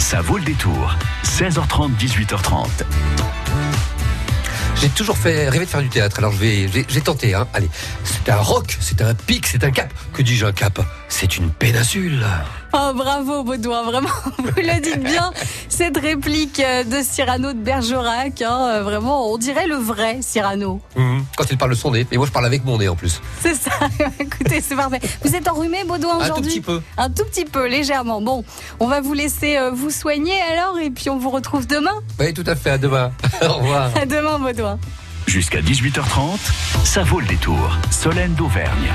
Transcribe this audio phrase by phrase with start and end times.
[0.00, 0.96] Ça vaut le détour.
[1.24, 2.66] 16h30, 18h30.
[4.80, 7.34] J'ai toujours fait rêver de faire du théâtre, alors je vais, j'ai tenté.
[7.34, 7.46] Hein.
[7.52, 7.68] Allez,
[8.02, 9.92] c'est un roc, c'est un pic, c'est un cap.
[10.14, 10.80] Que dis-je un cap?
[11.08, 12.24] C'est une péninsule.
[12.72, 15.32] Oh bravo Baudouin, vraiment, vous le dites bien,
[15.68, 20.80] cette réplique euh, de Cyrano de Bergerac, hein, euh, vraiment, on dirait le vrai Cyrano.
[20.96, 21.24] Mhm.
[21.36, 23.20] Quand il parle de son nez, et moi je parle avec mon nez en plus.
[23.40, 23.70] C'est ça,
[24.20, 25.00] écoutez, c'est parfait.
[25.24, 26.80] Vous êtes enrhumé Baudouin Un tout aujourd'hui petit peu.
[26.96, 28.20] Un tout petit peu, légèrement.
[28.20, 28.44] Bon,
[28.78, 31.94] on va vous laisser euh, vous soigner alors, et puis on vous retrouve demain.
[32.20, 33.10] Oui, tout à fait, à demain.
[33.42, 33.90] Au revoir.
[34.00, 34.78] À demain Baudouin.
[35.26, 36.38] Jusqu'à 18h30,
[36.84, 37.78] ça vaut le détour.
[37.90, 38.90] Solène d'Auvergne.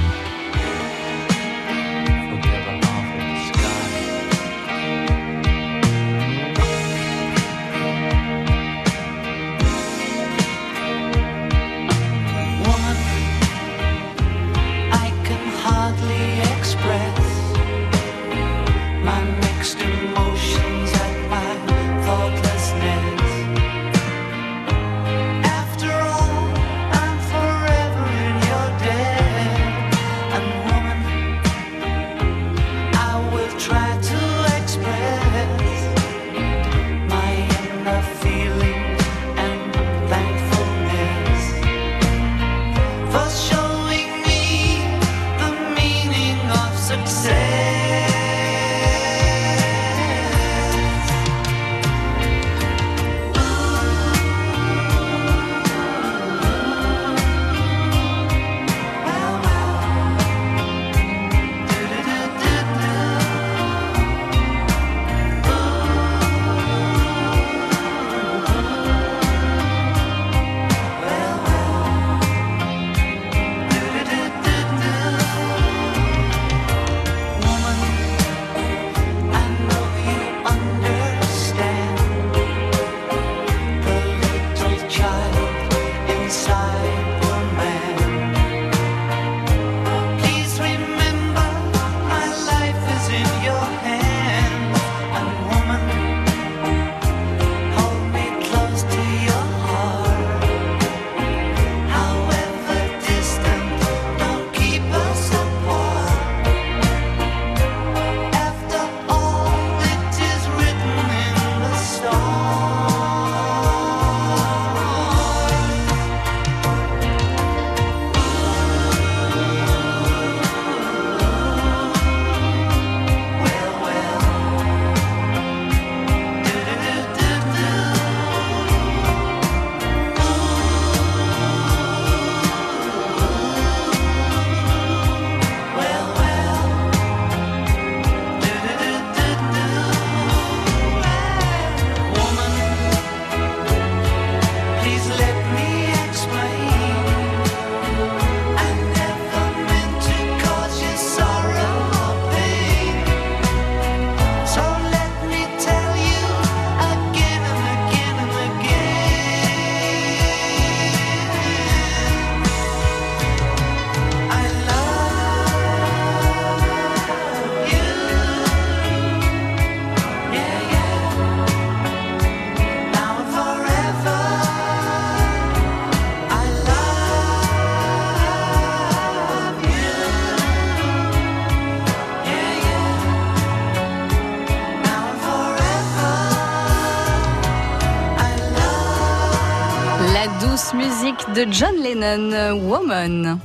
[190.25, 193.38] La douce musique de John Lennon, Woman.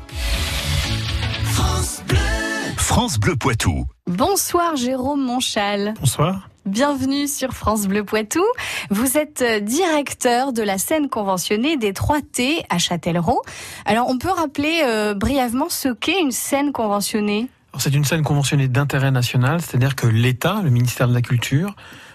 [1.45, 2.17] France Bleu.
[2.79, 3.85] France Bleu Poitou.
[4.07, 5.93] Bonsoir Jérôme Monchal.
[6.01, 6.49] Bonsoir.
[6.65, 8.43] Bienvenue sur France Bleu Poitou.
[8.89, 13.43] Vous êtes euh, directeur de la scène conventionnée des 3T à Châtellerault.
[13.85, 17.51] Alors, on peut rappeler euh, brièvement ce qu'est une scène conventionnée?
[17.77, 21.75] C'est une scène conventionnée d'intérêt national, c'est-à-dire que l'État, le ministère de la Culture,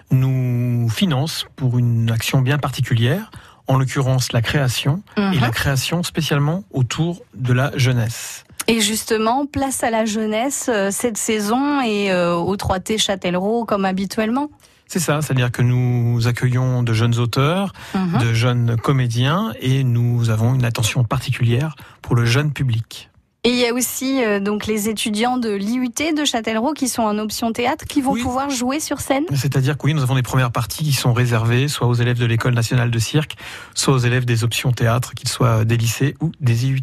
[0.10, 3.30] nous finance pour une action bien particulière,
[3.68, 5.40] en l'occurrence la création, et Mhm.
[5.42, 8.44] la création spécialement autour de la jeunesse.
[8.68, 13.86] Et justement, place à la jeunesse euh, cette saison et euh, au 3T Châtellerault comme
[13.86, 14.50] habituellement
[14.88, 18.20] C'est ça, c'est-à-dire que nous accueillons de jeunes auteurs, Mhm.
[18.20, 23.10] de jeunes comédiens, et nous avons une attention particulière pour le jeune public.
[23.46, 27.04] Et il y a aussi euh, donc les étudiants de l'IUT de Châtellerault qui sont
[27.04, 28.24] en option théâtre qui vont Oui.
[28.24, 29.26] pouvoir jouer sur scène.
[29.36, 32.26] C'est-à-dire que oui, nous avons des premières parties qui sont réservées soit aux élèves de
[32.26, 33.36] l'École nationale de cirque,
[33.76, 36.82] soit aux élèves des options théâtre, qu'ils soient des lycées ou des IUT.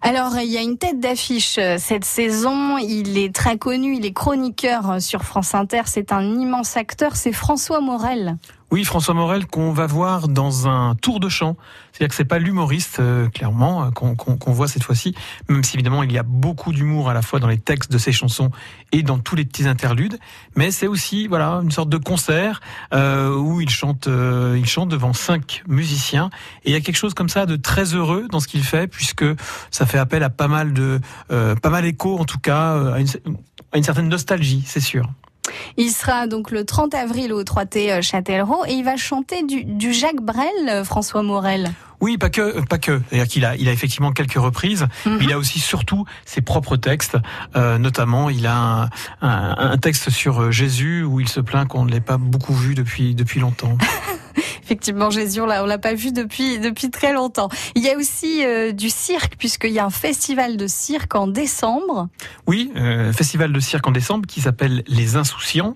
[0.00, 2.76] Alors, il y a une tête d'affiche euh, cette saison.
[2.78, 5.80] Il est très connu, il est chroniqueur euh, sur France Inter.
[5.86, 8.36] C'est un immense acteur, c'est François Morel.
[8.70, 11.56] Oui, François Morel qu'on va voir dans un tour de chant.
[11.92, 15.14] C'est-à-dire que c'est pas l'humoriste, euh, clairement, euh, qu'on voit cette fois-ci,
[15.48, 17.98] même si évidemment il y a beaucoup d'humour à la fois dans les textes de
[17.98, 18.50] ses chansons
[18.90, 20.18] et dans tous les petits interludes.
[20.56, 22.60] Mais c'est aussi voilà une sorte de concert
[22.92, 26.30] euh, où il chante, euh, il chante devant cinq musiciens.
[26.64, 28.86] Et il y a quelque chose comme ça de très heureux dans ce qu'il fait,
[28.86, 29.24] puisque
[29.70, 31.00] ça fait appel à pas mal de,
[31.30, 33.04] euh, pas mal écho en tout cas, euh,
[33.72, 35.08] à une certaine nostalgie, c'est sûr.
[35.76, 39.64] Il sera donc le 30 avril au 3T euh, Châtellerault et il va chanter du,
[39.64, 41.72] du Jacques Brel, euh, François Morel.
[42.00, 43.00] Oui, pas que, euh, pas que.
[43.08, 45.16] C'est-à-dire qu'il a, il a effectivement quelques reprises, Mhm.
[45.18, 47.16] mais il a aussi surtout ses propres textes.
[47.56, 48.84] Euh, notamment, il a un,
[49.22, 52.74] un- un texte sur Jésus où il se plaint qu'on ne l'ait pas beaucoup vu
[52.74, 53.78] depuis depuis longtemps.
[54.62, 57.48] Effectivement, Jésus, on l'a, pas vu depuis, depuis très longtemps.
[57.74, 61.26] Il y a aussi euh, du cirque, puisqu'il y a un festival de cirque en
[61.26, 62.08] décembre.
[62.46, 65.74] Oui, euh, festival de cirque en décembre qui s'appelle Les Insouciants.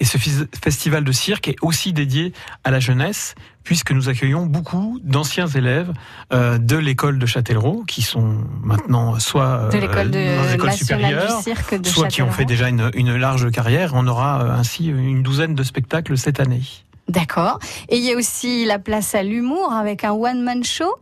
[0.00, 2.32] Et ce festival de cirque est aussi dédié
[2.62, 3.34] à la jeunesse,
[3.64, 5.92] puisque nous accueillons beaucoup d'anciens élèves
[6.32, 10.68] euh, de l'école de Châtellerault, qui sont maintenant soit euh, De l'école de dans l'école
[10.68, 13.92] nationale supérieure, du cirque de soit qui ont fait déjà une, une large carrière.
[13.94, 16.62] On aura euh, ainsi une douzaine de spectacles cette année.
[17.08, 17.58] D'accord.
[17.88, 20.94] Et il y a aussi la place à l'humour avec un one-man show.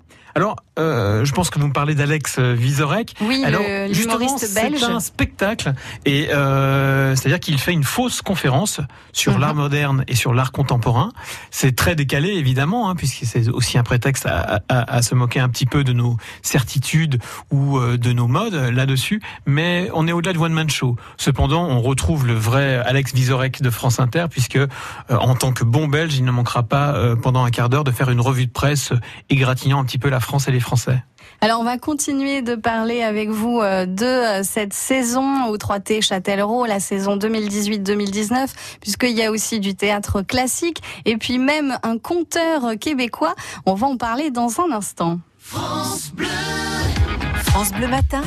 [0.78, 3.14] Euh, je pense que vous me parlez d'Alex Vizorek.
[3.20, 5.73] Oui, Alors, le- justement, c'est un spectacle,
[6.05, 8.81] et euh, c'est-à-dire qu'il fait une fausse conférence
[9.12, 9.40] sur Mhm.
[9.40, 11.12] l'art moderne et sur l'art contemporain.
[11.50, 15.40] C'est très décalé, évidemment, hein, puisque c'est aussi un prétexte à, à- à se moquer
[15.40, 17.19] un petit peu de nos certitudes
[17.50, 19.20] ou euh, de nos modes là-dessus.
[19.46, 20.96] Mais on est au-delà de one man show.
[21.17, 24.67] Cependant, on retrouve le vrai Alex Vizorek de France Inter, puisque euh,
[25.11, 27.90] en tant que bon Belge, il ne manquera pas euh, pendant un quart d'heure de
[27.90, 29.00] faire une revue de presse euh,
[29.31, 31.02] égratignant un petit peu la France et les Français.
[31.40, 36.02] Alors on va continuer de parler avec vous euh, de euh, cette saison au 3T
[36.02, 38.48] Châtellerault, la saison 2018-2019,
[38.80, 43.34] puisqu'il y a aussi du théâtre classique et puis même un conteur québécois.
[43.64, 45.20] On va en parler dans un instant.
[45.38, 48.22] France Bleu Matin,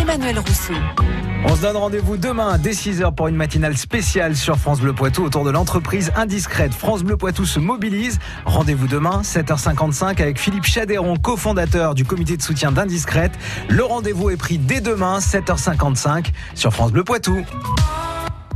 [0.00, 0.74] Emmanuel Rousseau.
[1.44, 5.24] On se donne rendez-vous demain dès 6h pour une matinale spéciale sur France Bleu Poitou
[5.24, 6.72] autour de l'entreprise indiscrète.
[6.72, 8.20] France Bleu Poitou se mobilise.
[8.44, 13.32] Rendez-vous demain 7h55 avec Philippe Chadéron, cofondateur du comité de soutien d'Indiscrète.
[13.68, 17.44] Le rendez-vous est pris dès demain 7h55 sur France Bleu Poitou.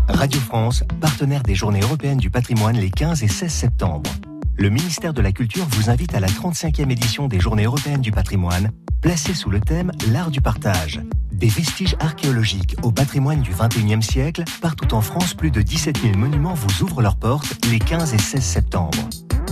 [0.08, 4.08] Radio France, partenaire des Journées européennes du patrimoine les 15 et 16 septembre.
[4.58, 8.10] Le ministère de la Culture vous invite à la 35e édition des Journées européennes du
[8.10, 8.70] patrimoine,
[9.02, 11.00] placée sous le thème L'art du partage.
[11.30, 16.16] Des vestiges archéologiques au patrimoine du 21e siècle, partout en France, plus de 17 000
[16.16, 18.98] monuments vous ouvrent leurs portes les 15 et 16 septembre.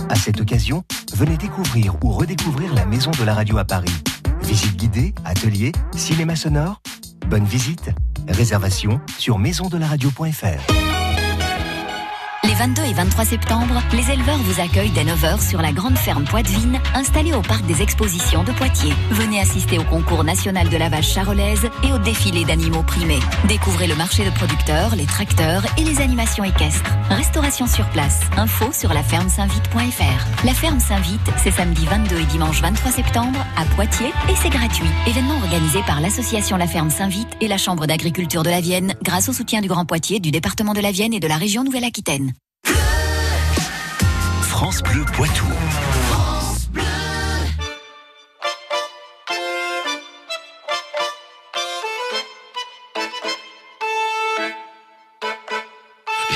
[0.09, 0.83] À cette occasion,
[1.15, 3.93] venez découvrir ou redécouvrir la Maison de la Radio à Paris.
[4.41, 6.81] Visite guidée, atelier, cinéma sonore.
[7.29, 7.91] Bonne visite.
[8.27, 11.04] Réservation sur maisondelaradio.fr.
[12.47, 16.25] Les 22 et 23 septembre, les éleveurs vous accueillent dès 9h sur la grande ferme
[16.25, 18.93] Poitvine, installée au parc des expositions de Poitiers.
[19.09, 23.19] Venez assister au concours national de la vache charolaise et au défilé d'animaux primés.
[23.47, 26.91] Découvrez le marché de producteurs, les tracteurs et les animations équestres.
[27.09, 28.21] Restauration sur place.
[28.37, 30.45] Info sur laferme-saint-vite.fr.
[30.45, 34.85] La ferme Saint-Vite, c'est samedi 22 et dimanche 23 septembre à Poitiers et c'est gratuit.
[35.07, 39.29] Événement organisé par l'association La Ferme Saint-Vite et la Chambre d'agriculture de la Vienne grâce
[39.29, 42.34] au soutien du Grand Poitiers, du département de la Vienne et de la région Nouvelle-Aquitaine.
[44.57, 45.45] France Bleu Poitou.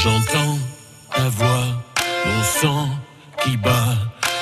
[0.04, 0.58] J'entends
[1.16, 1.64] ta voix,
[2.26, 2.90] mon sang
[3.42, 3.96] qui bat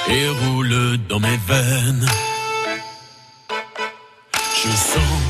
[0.09, 2.07] et roule dans mes veines.
[4.33, 5.21] Je sens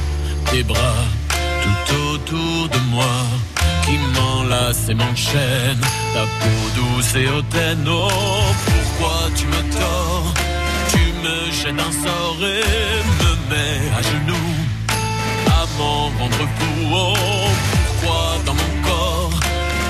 [0.51, 1.03] tes bras
[1.63, 3.11] tout autour de moi
[3.87, 5.85] qui m'enlacent et m'enchaînent.
[6.13, 8.09] Ta peau douce et hautaine, oh,
[8.65, 10.33] pourquoi tu me tords?
[10.91, 14.53] Tu me jettes un sort et me mets à genoux
[15.47, 16.75] à m'en rendre fou.
[16.93, 17.13] Oh,
[17.87, 19.39] pourquoi dans mon corps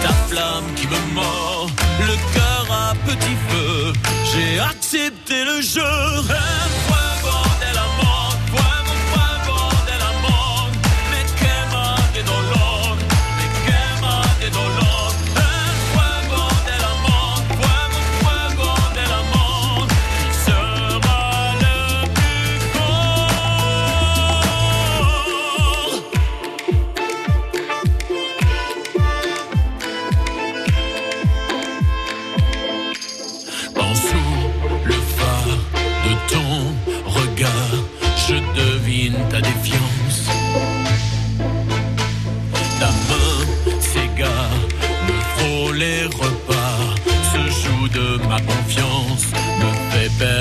[0.03, 3.93] ta flamme qui me mord, le cœur à petit feu,
[4.31, 5.81] j'ai accepté le jeu.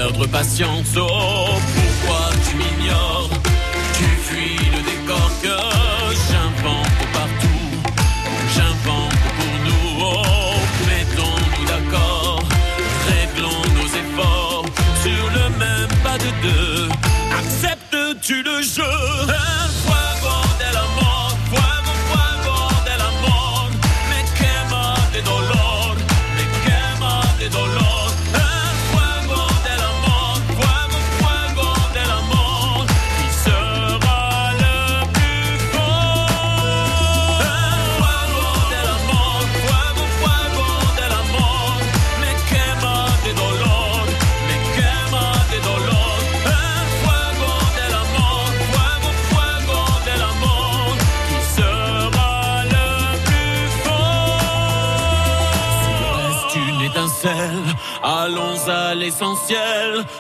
[0.07, 0.97] Perdre patience.
[0.97, 1.56] Oh,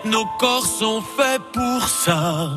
[0.04, 2.50] Nos corps sont faits pour ça.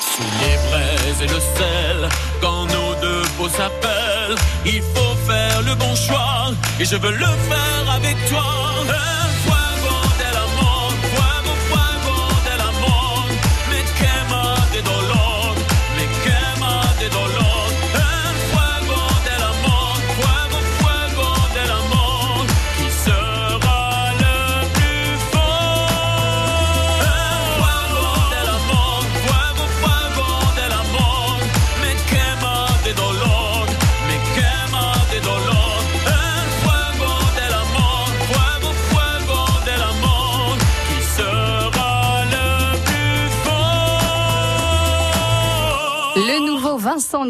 [0.00, 2.08] Sous les braises et le sel,
[2.40, 7.32] quand nos deux peaux s'appellent, il faut faire le bon choix, et je veux le
[7.48, 8.62] faire avec toi.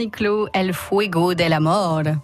[0.02, 2.16] Niclot, El Fuego de la Mort.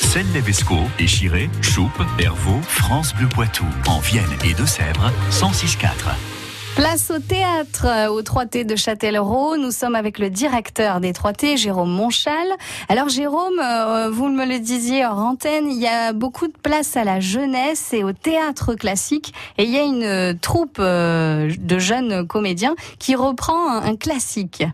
[0.00, 3.66] Celle Levesco, Échiré, Choupe, Hervaux, France Bleu Poitou.
[3.86, 6.14] En Vienne et Deux-Sèvres, 106.4.
[6.74, 9.58] Place au théâtre, au 3T de Châtellerault.
[9.58, 12.48] Nous sommes avec le directeur des 3T, Jérôme Monchal.
[12.88, 16.96] Alors Jérôme, euh, vous me le disiez hors antenne, il y a beaucoup de place
[16.96, 19.34] à la jeunesse et au théâtre classique.
[19.58, 24.64] Et il y a une troupe euh, de jeunes comédiens qui reprend un, un classique.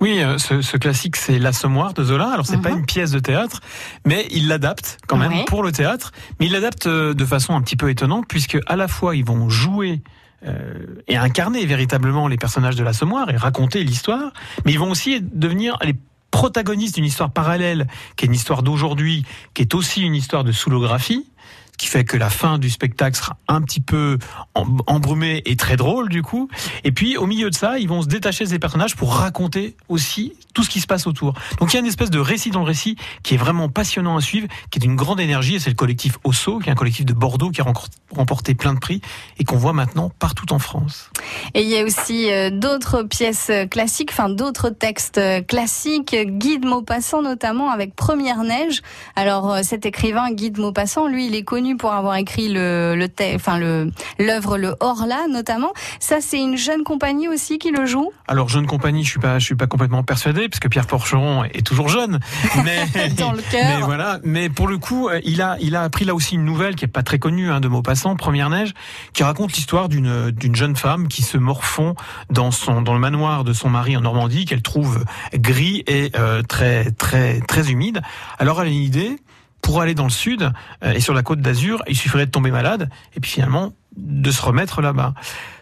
[0.00, 2.28] Oui, euh, ce, ce classique, c'est L'Assommoir de Zola.
[2.32, 2.78] Alors, c'est pas Mhm.
[2.78, 3.60] une pièce de théâtre,
[4.06, 6.12] mais il l'adapte quand même pour le théâtre.
[6.38, 9.24] Mais il l'adapte euh, de façon un petit peu étonnante, puisque à la fois, ils
[9.24, 10.00] vont jouer
[10.46, 10.72] euh,
[11.06, 14.32] et incarner véritablement les personnages de l'Assommoir et raconter l'histoire,
[14.64, 15.94] mais ils vont aussi devenir les
[16.30, 20.52] protagonistes d'une histoire parallèle, qui est une histoire d'aujourd'hui, qui est aussi une histoire de
[20.52, 21.26] soulographie
[21.80, 24.18] qui fait que la fin du spectacle sera un petit peu
[24.54, 26.50] em- embrumée et très drôle du coup.
[26.84, 29.76] Et puis au milieu de ça, ils vont se détacher de ces personnages pour raconter
[29.88, 31.32] aussi tout ce qui se passe autour.
[31.58, 34.18] Donc il y a une espèce de récit dans le récit qui est vraiment passionnant
[34.18, 35.54] à suivre, qui est d'une grande énergie.
[35.54, 37.64] Et c'est le collectif Osso, qui est un collectif de Bordeaux qui a
[38.10, 39.00] remporté plein de prix
[39.38, 41.08] et qu'on voit maintenant partout en France.
[41.54, 46.66] Et il y a aussi euh, d'autres pièces classiques, enfin d'autres textes classiques, Guy de
[46.66, 48.82] Maupassant notamment avec Première Neige.
[49.16, 52.94] Alors euh, cet écrivain Guy de Maupassant, lui, il est connu pour avoir écrit le,
[52.96, 55.72] le, enfin le l'œuvre Le Horla notamment.
[55.98, 58.10] Ça, c'est une jeune compagnie aussi qui le joue?
[58.28, 61.44] Alors jeune compagnie, je suis pas, je suis pas complètement persuadé parce que Pierre Porcheron
[61.44, 62.20] est toujours jeune,
[62.64, 63.64] mais Dans le cœur.
[63.64, 66.44] Mais voilà, mais pour le coup, euh, il a, il a appris là aussi une
[66.44, 68.74] nouvelle qui est pas très connue hein, de Maupassant, Première neige,
[69.12, 71.94] qui raconte l'histoire d'une d'une jeune femme qui se morfond
[72.30, 76.42] dans son dans le manoir de son mari en Normandie qu'elle trouve gris et euh,
[76.42, 78.00] très très très humide.
[78.38, 79.16] Alors elle a une idée.
[79.62, 80.50] Pour aller dans le sud
[80.84, 84.30] euh, et sur la côte d'Azur, il suffirait de tomber malade et puis finalement de
[84.30, 85.14] se remettre là-bas.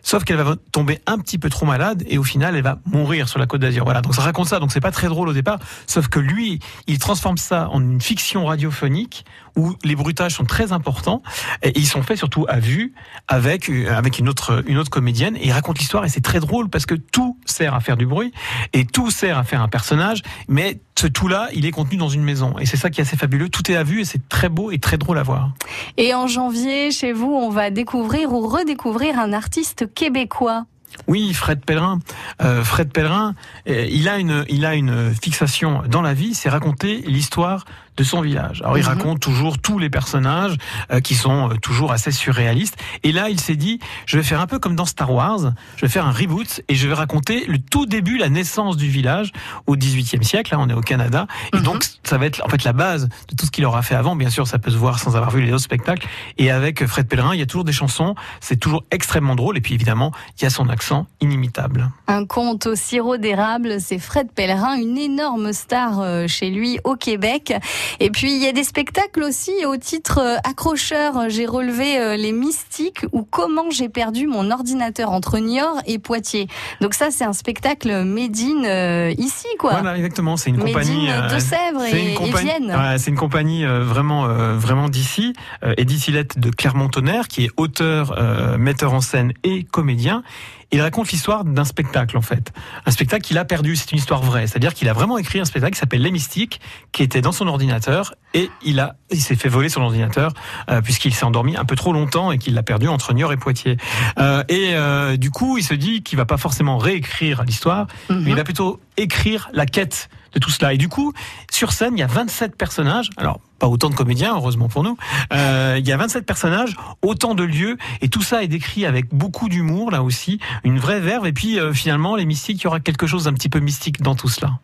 [0.09, 3.29] Sauf qu'elle va tomber un petit peu trop malade et au final elle va mourir
[3.29, 3.85] sur la côte d'Azur.
[3.85, 5.59] Voilà, donc ça raconte ça, donc c'est pas très drôle au départ.
[5.87, 10.73] Sauf que lui, il transforme ça en une fiction radiophonique où les bruitages sont très
[10.73, 11.23] importants
[11.63, 12.95] et ils sont faits surtout à vue
[13.27, 16.41] avec euh, avec une autre une autre comédienne et il raconte l'histoire et c'est très
[16.41, 18.33] drôle parce que tout sert à faire du bruit
[18.73, 22.25] et tout sert à faire un personnage, mais ce tout-là, il est contenu dans une
[22.25, 23.49] maison et c'est ça qui est assez fabuleux.
[23.49, 25.53] Tout est à vue et c'est très beau et très drôle à voir.
[25.97, 30.65] Et en janvier, chez vous, on va découvrir ou redécouvrir un artiste québécois.
[31.09, 31.99] Oui, Fred Pellerin.
[32.41, 33.35] Euh, Fred Pellerin,
[33.69, 37.65] euh, il a une, il a une fixation dans la vie, c'est raconter l'histoire
[37.99, 38.63] de son village.
[38.63, 38.89] Alors il Mhm.
[38.89, 40.57] raconte toujours tous les personnages
[40.93, 42.77] euh, qui sont euh, toujours assez surréalistes.
[43.03, 45.83] Et là, il s'est dit, je vais faire un peu comme dans Star Wars, je
[45.83, 49.33] vais faire un reboot et je vais raconter le tout début, la naissance du village
[49.67, 50.53] au XVIIIe siècle.
[50.55, 51.63] Là, on est au Canada, et Mhm.
[51.65, 54.15] donc ça va être en fait la base de tout ce qu'il aura fait avant.
[54.17, 56.07] Bien sûr, ça peut se voir sans avoir vu les autres spectacles.
[56.39, 59.59] Et avec Fred Pellerin, il y a toujours des chansons, c'est toujours extrêmement drôle.
[59.59, 61.91] Et puis évidemment, il y a son accent inimitable.
[62.07, 66.95] Un conte au sirop d'érable, c'est Fred Pellerin, une énorme star euh, chez lui au
[66.95, 67.53] Québec.
[68.01, 71.29] Et puis il y a des spectacles aussi au titre euh, accrocheur.
[71.29, 76.49] J'ai relevé euh, les mystiques ou comment j'ai perdu mon ordinateur entre Niort et Poitiers.
[76.81, 79.73] Donc ça c'est un spectacle made in euh, ici quoi.
[79.73, 80.37] Voilà, exactement.
[80.37, 81.07] C'est une compagnie.
[81.09, 82.67] de Sèvres et- Vienne.
[82.71, 85.33] ouais, c'est une compagnie euh, vraiment, vraiment d'ici.
[85.77, 88.17] Edith Hillette de Clermont-Tonnerre, qui est auteur,
[88.59, 90.23] metteur en scène et comédien.
[90.71, 92.53] Il raconte l'histoire d'un spectacle en fait,
[92.85, 93.75] un spectacle qu'il a perdu.
[93.75, 96.61] C'est une histoire vraie, c'est-à-dire qu'il a vraiment écrit un spectacle qui s'appelle Les Mystiques,
[96.93, 100.35] qui était dans son ordinateur et il a, il s'est fait voler son ordinateur
[100.71, 103.39] euh, puisqu'il s'est endormi un peu trop longtemps et qu'il l'a perdu entre Niort et
[103.39, 103.79] Poitiers.
[104.19, 108.23] Euh, et euh, du coup, il se dit qu'il va pas forcément réécrire l'histoire, Mhm.
[108.25, 110.73] mais il va plutôt écrire la quête de tout cela.
[110.75, 111.13] Et du coup,
[111.51, 113.11] sur scène, il y a 27 personnages.
[113.17, 114.97] Alors, pas autant de comédiens, heureusement pour nous.
[115.33, 119.13] Euh, il y a 27 personnages, autant de lieux, et tout ça est décrit avec
[119.13, 121.27] beaucoup d'humour, là aussi, une vraie verve.
[121.27, 124.01] Et puis, euh, finalement, les mystiques, il y aura quelque chose d'un petit peu mystique
[124.03, 124.59] dans tout cela.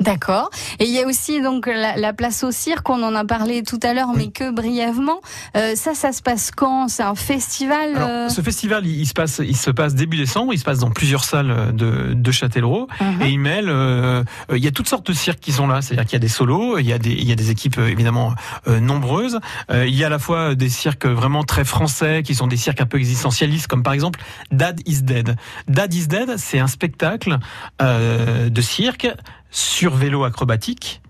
[0.00, 0.50] D'accord.
[0.78, 3.62] Et il y a aussi donc la, la place au cirque, on en a parlé
[3.64, 5.20] tout à l'heure, mais que brièvement.
[5.56, 6.86] Euh, ça, ça se passe quand?
[6.88, 10.16] C'est un festival Alors, euh, ce festival, il, il se passe, il se passe début
[10.16, 10.52] décembre.
[10.54, 13.22] Il se passe dans plusieurs salles de, de Châtellerault Mhm.
[13.22, 13.68] et il mêle.
[13.68, 15.82] euh, euh, il y a toutes sortes de cirques qui sont là.
[15.82, 17.78] C'est-à-dire qu'il y a des solos, il y a des, il y a des équipes
[17.78, 18.34] euh, évidemment
[18.68, 19.40] euh, nombreuses.
[19.70, 22.56] Euh, il y a à la fois des cirques vraiment très français, qui sont des
[22.56, 24.20] cirques un peu existentialistes, comme par exemple
[24.52, 25.34] Dad is Dead.
[25.66, 27.38] Dad is Dead, c'est un spectacle
[27.82, 29.08] euh, de cirque
[29.50, 31.00] sur vélo acrobatique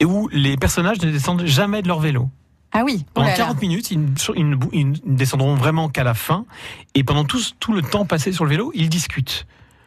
[0.00, 2.28] et où les personnages ne descendent jamais de leur vélo.
[2.72, 3.04] Ah oui.
[3.06, 3.38] oh Pendant là là.
[3.38, 6.44] 40 minutes, ils, ne- descendront vraiment qu'à la fin.
[6.94, 9.46] Et pendant tout, tout le temps passé sur le vélo, ils discutent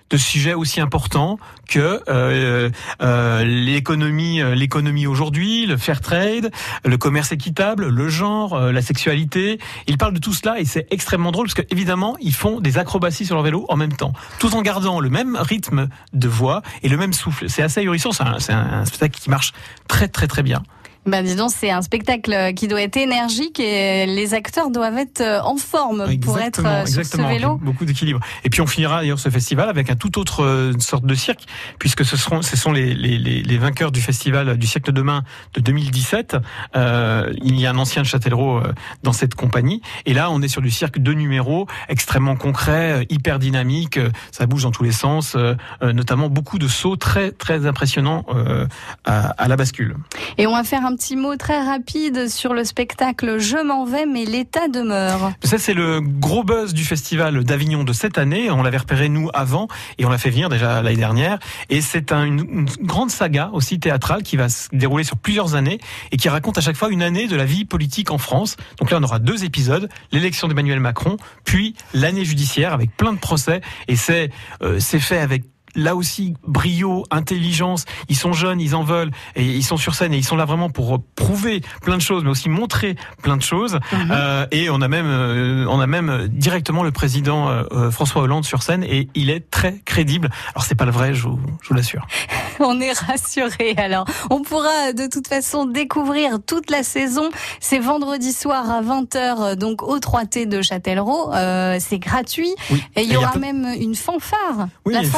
[0.10, 1.38] de sujets aussi importants
[1.68, 2.70] que euh,
[3.02, 6.52] euh, l'économie, euh, l'économie aujourd'hui, le fair trade,
[6.84, 9.60] le commerce équitable, le genre, euh, la sexualité.
[9.88, 12.78] Ils parlent de tout cela et c'est extrêmement drôle parce que évidemment ils font des
[12.78, 16.62] acrobaties sur leur vélo en même temps, tout en gardant le même rythme de voix
[16.84, 17.50] et le même souffle.
[17.50, 18.12] C'est assez ahurissant.
[18.12, 19.54] C'est un, c'est un spectacle qui marche
[19.88, 20.64] très très très bien.
[21.10, 25.22] Ben dis donc, c'est un spectacle qui doit être énergique et les acteurs doivent être
[25.22, 27.50] euh, en forme pour être euh, sur ce exactement, vélo.
[27.52, 28.20] avec beaucoup d'équilibre.
[28.44, 31.46] Et puis on finira d'ailleurs ce festival avec un tout autre euh, sorte de cirque,
[31.80, 35.24] puisque ce seront, ce sont les, les, les, vainqueurs du festival du siècle de demain
[35.54, 36.38] de 2017.
[36.76, 40.42] Euh, il y a un ancien de Châtellerault euh, dans cette compagnie, et là on
[40.42, 44.72] est sur du cirque de numéros, extrêmement concret, euh, hyper dynamique, euh, ça bouge dans
[44.72, 48.68] tous les sens, euh, euh, notamment beaucoup de sauts très très impressionnants euh,
[49.06, 49.96] à, à la bascule.
[50.38, 54.06] Et on va faire un petit mot très rapide sur le spectacle Je m'en vais,
[54.06, 55.32] mais l'État demeure.
[55.46, 58.52] Ça, c'est le gros buzz du festival d'Avignon de cette année.
[58.52, 61.40] On l'avait repéré, nous, avant, et on l'a fait venir déjà l'année dernière.
[61.70, 65.80] Et c'est un- une, grande saga aussi théâtrale qui va se dérouler sur plusieurs années
[66.12, 68.58] et qui raconte à chaque fois une année de la vie politique en France.
[68.78, 73.20] Donc là, on aura deux épisodes, l'élection d'Emmanuel Macron, puis l'année judiciaire avec plein de
[73.20, 73.62] procès.
[73.88, 74.32] Et c'est
[74.62, 75.44] euh, c'est fait avec
[75.76, 77.86] là aussi brio, intelligence.
[78.08, 80.46] Ils sont jeunes, ils en veulent et ils sont sur scène et ils sont là
[80.46, 83.80] vraiment pour prouver plein de choses, mais aussi montrer plein de choses.
[84.12, 88.46] Euh, et on a même, euh, on a même directement le président euh, François Hollande
[88.46, 90.30] sur scène et il est très crédible.
[90.54, 91.40] Alors c'est pas le vrai, je vous,
[91.72, 92.06] l'assure.
[92.62, 93.74] On est rassuré.
[93.78, 97.30] Alors, on pourra de toute façon découvrir toute la saison.
[97.62, 101.32] C'est vendredi soir à 20h, donc au 3T de Châtellerault.
[101.80, 102.54] C'est gratuit.
[102.70, 102.84] Oui.
[102.98, 104.68] Et il y aura même une fanfare.
[104.86, 105.10] Oui, la il y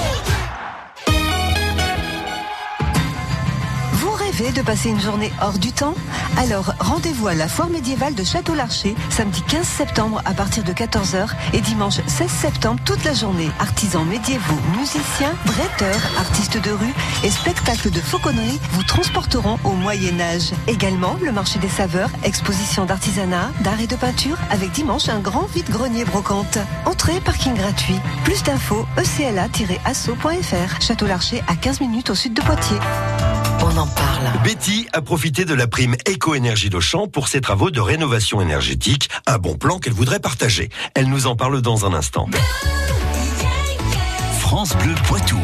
[4.31, 5.93] rêvez de passer une journée hors du temps
[6.37, 11.29] Alors rendez-vous à la foire médiévale de Château-Larcher, samedi 15 septembre à partir de 14h
[11.53, 13.49] et dimanche 16 septembre toute la journée.
[13.59, 20.51] Artisans médiévaux, musiciens, bretteurs, artistes de rue et spectacles de fauconnerie vous transporteront au Moyen-Âge.
[20.67, 25.47] Également le marché des saveurs, exposition d'artisanat, d'art et de peinture avec dimanche un grand
[25.53, 26.57] vide-grenier brocante.
[26.85, 27.99] Entrée, parking gratuit.
[28.23, 30.81] Plus d'infos, ecla-asso.fr.
[30.81, 32.79] Château-Larcher à 15 minutes au sud de Poitiers.
[33.63, 34.43] On en parle.
[34.43, 39.37] Betty a profité de la prime Éco-énergie d'Auchan pour ses travaux de rénovation énergétique, un
[39.37, 40.69] bon plan qu'elle voudrait partager.
[40.95, 42.27] Elle nous en parle dans un instant.
[44.39, 45.39] France Bleu Poitou.